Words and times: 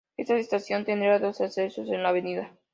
Esta 0.17 0.35
estación 0.35 0.83
tendrá 0.83 1.19
dos 1.19 1.41
accesos 1.41 1.87
en 1.91 2.01
la 2.01 2.09
av. 2.09 2.53